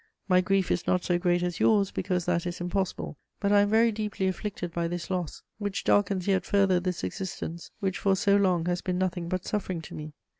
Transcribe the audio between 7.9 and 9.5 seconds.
for so long has been nothing but